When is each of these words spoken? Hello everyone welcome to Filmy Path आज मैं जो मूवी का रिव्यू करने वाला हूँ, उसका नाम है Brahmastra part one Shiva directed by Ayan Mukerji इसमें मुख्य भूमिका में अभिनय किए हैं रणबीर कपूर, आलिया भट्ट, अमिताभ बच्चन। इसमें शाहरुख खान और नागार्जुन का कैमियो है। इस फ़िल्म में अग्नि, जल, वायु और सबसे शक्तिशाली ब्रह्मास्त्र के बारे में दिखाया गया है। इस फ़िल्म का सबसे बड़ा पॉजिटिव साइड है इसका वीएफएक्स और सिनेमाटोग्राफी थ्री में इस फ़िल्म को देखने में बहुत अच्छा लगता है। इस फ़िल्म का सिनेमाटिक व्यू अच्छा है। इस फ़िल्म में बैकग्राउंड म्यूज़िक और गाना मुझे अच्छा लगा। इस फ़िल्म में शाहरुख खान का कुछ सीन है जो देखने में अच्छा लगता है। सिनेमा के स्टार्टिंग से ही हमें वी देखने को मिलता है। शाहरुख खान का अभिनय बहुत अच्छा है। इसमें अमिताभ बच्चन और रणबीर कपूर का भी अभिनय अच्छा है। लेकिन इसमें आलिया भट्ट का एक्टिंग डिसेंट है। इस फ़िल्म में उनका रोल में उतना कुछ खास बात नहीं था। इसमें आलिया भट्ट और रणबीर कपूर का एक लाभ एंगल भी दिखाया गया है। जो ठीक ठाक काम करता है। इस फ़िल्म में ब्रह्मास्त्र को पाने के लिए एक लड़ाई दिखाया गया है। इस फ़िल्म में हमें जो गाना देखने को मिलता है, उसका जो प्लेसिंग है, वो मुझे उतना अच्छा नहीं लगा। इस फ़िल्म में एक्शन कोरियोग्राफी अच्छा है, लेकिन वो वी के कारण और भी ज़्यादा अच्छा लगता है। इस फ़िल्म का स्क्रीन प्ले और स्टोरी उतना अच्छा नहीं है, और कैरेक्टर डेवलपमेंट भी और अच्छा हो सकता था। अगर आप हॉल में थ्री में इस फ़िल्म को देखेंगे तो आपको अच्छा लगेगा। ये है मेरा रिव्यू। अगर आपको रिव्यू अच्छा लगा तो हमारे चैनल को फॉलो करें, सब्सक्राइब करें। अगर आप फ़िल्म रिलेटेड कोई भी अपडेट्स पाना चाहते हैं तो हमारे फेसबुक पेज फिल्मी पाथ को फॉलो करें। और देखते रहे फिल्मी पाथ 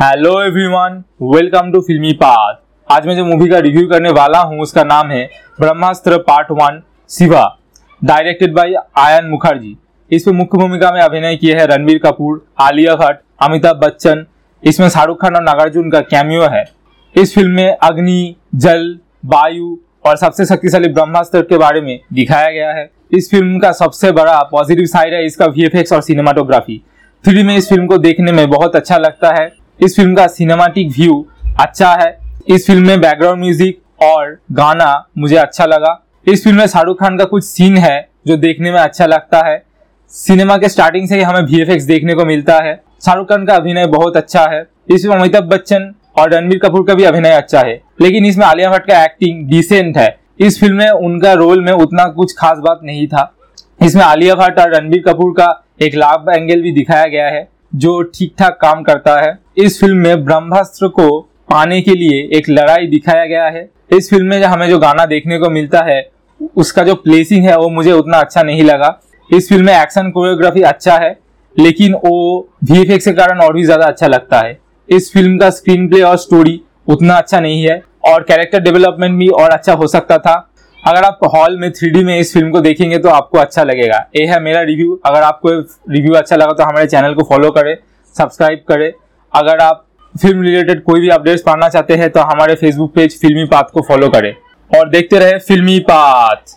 Hello 0.00 0.30
everyone 0.42 0.94
welcome 1.24 1.70
to 1.72 1.80
Filmy 1.86 2.12
Path 2.20 2.60
आज 2.88 3.06
मैं 3.06 3.14
जो 3.16 3.24
मूवी 3.24 3.48
का 3.48 3.58
रिव्यू 3.58 3.88
करने 3.88 4.10
वाला 4.10 4.38
हूँ, 4.40 4.60
उसका 4.60 4.84
नाम 4.84 5.10
है 5.10 5.24
Brahmastra 5.60 6.18
part 6.20 6.50
one 6.52 6.80
Shiva 7.10 7.42
directed 8.02 8.54
by 8.54 8.74
Ayan 8.98 9.28
Mukerji 9.30 9.76
इसमें 10.10 10.34
मुख्य 10.34 10.58
भूमिका 10.58 10.92
में 10.92 11.00
अभिनय 11.00 11.36
किए 11.36 11.56
हैं 11.56 11.66
रणबीर 11.66 11.98
कपूर, 12.04 12.42
आलिया 12.60 12.94
भट्ट, 12.96 13.18
अमिताभ 13.42 13.76
बच्चन। 13.78 14.24
इसमें 14.62 14.88
शाहरुख 14.88 15.20
खान 15.22 15.36
और 15.36 15.42
नागार्जुन 15.42 15.90
का 15.90 16.00
कैमियो 16.06 16.48
है। 16.48 16.64
इस 17.14 17.34
फ़िल्म 17.34 17.50
में 17.50 17.76
अग्नि, 17.76 18.36
जल, 18.56 18.98
वायु 19.26 19.76
और 20.04 20.16
सबसे 20.16 20.46
शक्तिशाली 20.46 20.88
ब्रह्मास्त्र 20.90 21.42
के 21.42 21.58
बारे 21.58 21.80
में 21.80 21.98
दिखाया 22.14 22.50
गया 22.50 22.72
है। 22.72 22.90
इस 23.12 23.30
फ़िल्म 23.30 23.58
का 23.58 23.72
सबसे 23.74 24.12
बड़ा 24.14 24.42
पॉजिटिव 24.52 24.86
साइड 24.88 25.14
है 25.14 25.24
इसका 25.26 25.46
वीएफएक्स 25.48 25.92
और 25.92 26.02
सिनेमाटोग्राफी 26.02 26.82
थ्री 27.24 27.42
में 27.42 27.56
इस 27.56 27.68
फ़िल्म 27.68 27.86
को 27.86 27.96
देखने 28.00 28.32
में 28.32 28.48
बहुत 28.50 28.76
अच्छा 28.76 28.96
लगता 28.98 29.40
है। 29.40 29.48
इस 29.80 29.94
फ़िल्म 29.96 30.14
का 30.14 30.26
सिनेमाटिक 30.26 30.88
व्यू 30.92 31.14
अच्छा 31.60 31.90
है। 31.92 32.18
इस 32.48 32.66
फ़िल्म 32.66 32.86
में 32.86 33.00
बैकग्राउंड 33.00 33.40
म्यूज़िक 33.40 33.80
और 34.02 34.36
गाना 34.52 34.92
मुझे 35.18 35.36
अच्छा 35.36 35.64
लगा। 35.66 35.92
इस 36.26 36.42
फ़िल्म 36.44 36.58
में 36.58 36.66
शाहरुख 36.66 36.98
खान 37.00 37.16
का 37.18 37.24
कुछ 37.24 37.44
सीन 37.44 37.76
है 37.76 38.08
जो 38.26 38.36
देखने 38.36 38.72
में 38.72 38.78
अच्छा 38.80 39.06
लगता 39.06 39.46
है। 39.46 39.62
सिनेमा 40.12 40.56
के 40.56 40.68
स्टार्टिंग 40.68 41.08
से 41.08 41.16
ही 41.16 41.22
हमें 41.22 41.40
वी 41.42 41.80
देखने 41.86 42.14
को 42.14 42.24
मिलता 42.24 42.58
है। 42.64 42.74
शाहरुख 43.04 43.28
खान 43.28 43.46
का 43.46 43.54
अभिनय 43.54 43.86
बहुत 43.86 44.16
अच्छा 44.16 44.46
है। 44.52 44.64
इसमें 44.90 45.14
अमिताभ 45.16 45.44
बच्चन 45.44 45.92
और 46.18 46.32
रणबीर 46.34 46.58
कपूर 46.58 46.86
का 46.86 46.94
भी 46.94 47.04
अभिनय 47.04 47.32
अच्छा 47.32 47.60
है। 47.60 47.80
लेकिन 48.00 48.26
इसमें 48.26 48.44
आलिया 48.46 48.70
भट्ट 48.70 48.86
का 48.86 49.04
एक्टिंग 49.04 49.46
डिसेंट 49.50 49.96
है। 49.98 50.16
इस 50.40 50.60
फ़िल्म 50.60 50.76
में 50.76 50.90
उनका 50.90 51.32
रोल 51.34 51.64
में 51.64 51.72
उतना 51.72 52.04
कुछ 52.10 52.34
खास 52.38 52.58
बात 52.58 52.80
नहीं 52.84 53.06
था। 53.08 53.32
इसमें 53.82 54.02
आलिया 54.04 54.34
भट्ट 54.34 54.58
और 54.60 54.74
रणबीर 54.74 55.02
कपूर 55.02 55.32
का 55.32 55.48
एक 55.82 55.94
लाभ 55.94 56.28
एंगल 56.28 56.62
भी 56.62 56.72
दिखाया 56.72 57.06
गया 57.06 57.28
है। 57.28 57.48
जो 57.72 58.00
ठीक 58.04 58.34
ठाक 58.38 58.58
काम 58.62 58.82
करता 58.82 59.20
है। 59.20 59.38
इस 59.58 59.80
फ़िल्म 59.80 59.96
में 59.98 60.24
ब्रह्मास्त्र 60.24 60.88
को 60.90 61.08
पाने 61.50 61.80
के 61.82 61.94
लिए 61.94 62.22
एक 62.38 62.48
लड़ाई 62.48 62.86
दिखाया 62.86 63.26
गया 63.26 63.44
है। 63.46 63.68
इस 63.92 64.10
फ़िल्म 64.10 64.26
में 64.26 64.44
हमें 64.44 64.68
जो 64.68 64.78
गाना 64.78 65.04
देखने 65.06 65.38
को 65.38 65.50
मिलता 65.50 65.80
है, 65.84 66.02
उसका 66.56 66.82
जो 66.82 66.94
प्लेसिंग 66.96 67.44
है, 67.44 67.56
वो 67.56 67.68
मुझे 67.68 67.92
उतना 67.92 68.18
अच्छा 68.18 68.42
नहीं 68.42 68.62
लगा। 68.62 68.98
इस 69.30 69.48
फ़िल्म 69.48 69.66
में 69.66 69.72
एक्शन 69.74 70.10
कोरियोग्राफी 70.10 70.62
अच्छा 70.62 70.96
है, 70.96 71.16
लेकिन 71.56 71.94
वो 71.96 72.48
वी 72.64 72.84
के 72.88 73.12
कारण 73.12 73.40
और 73.40 73.54
भी 73.54 73.64
ज़्यादा 73.64 73.86
अच्छा 73.86 74.06
लगता 74.06 74.38
है। 74.38 74.58
इस 74.88 75.12
फ़िल्म 75.12 75.38
का 75.38 75.50
स्क्रीन 75.50 75.88
प्ले 75.88 76.02
और 76.02 76.16
स्टोरी 76.16 76.60
उतना 76.88 77.14
अच्छा 77.14 77.40
नहीं 77.40 77.62
है, 77.62 77.82
और 78.06 78.22
कैरेक्टर 78.22 78.60
डेवलपमेंट 78.60 79.18
भी 79.18 79.28
और 79.30 79.50
अच्छा 79.50 79.72
हो 79.72 79.86
सकता 79.86 80.18
था। 80.18 80.49
अगर 80.82 81.04
आप 81.04 81.18
हॉल 81.34 81.56
में 81.60 81.70
थ्री 81.72 82.02
में 82.04 82.18
इस 82.18 82.32
फ़िल्म 82.34 82.50
को 82.50 82.60
देखेंगे 82.60 82.98
तो 82.98 83.08
आपको 83.08 83.38
अच्छा 83.38 83.62
लगेगा। 83.62 83.96
ये 84.16 84.24
है 84.26 84.38
मेरा 84.40 84.60
रिव्यू। 84.62 84.94
अगर 85.06 85.22
आपको 85.22 85.50
रिव्यू 85.92 86.14
अच्छा 86.14 86.36
लगा 86.36 86.52
तो 86.52 86.64
हमारे 86.64 86.86
चैनल 86.86 87.14
को 87.14 87.22
फॉलो 87.24 87.50
करें, 87.50 87.76
सब्सक्राइब 88.16 88.62
करें। 88.68 88.92
अगर 89.32 89.58
आप 89.58 89.84
फ़िल्म 90.14 90.42
रिलेटेड 90.42 90.82
कोई 90.84 91.00
भी 91.00 91.08
अपडेट्स 91.08 91.42
पाना 91.42 91.68
चाहते 91.68 91.94
हैं 91.94 92.08
तो 92.10 92.20
हमारे 92.22 92.54
फेसबुक 92.54 92.94
पेज 92.94 93.20
फिल्मी 93.20 93.44
पाथ 93.46 93.70
को 93.72 93.82
फॉलो 93.88 94.08
करें। 94.08 94.34
और 94.70 94.88
देखते 94.88 95.18
रहे 95.18 95.38
फिल्मी 95.40 95.78
पाथ 95.80 96.56